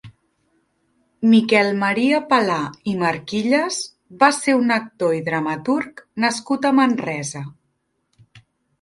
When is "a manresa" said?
6.73-7.49